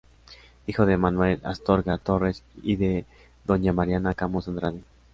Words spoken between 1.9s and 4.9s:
Torres y de doña Mariana Camus Andrade.